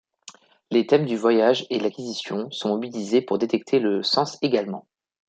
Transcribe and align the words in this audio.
Les 0.71 0.87
thèmes 0.87 1.05
du 1.05 1.15
voyage 1.15 1.67
et 1.69 1.77
de 1.77 1.83
l'acquisition 1.83 2.49
sont 2.49 2.69
mobilisés 2.69 3.21
pour 3.21 3.37
détecter 3.37 3.77
le 3.77 4.01
sens 4.01 4.35
également. 4.41 4.87